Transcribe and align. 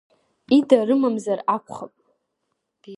Ида 0.57 0.79
рымамзар 0.87 1.39
акәхап… 1.55 1.93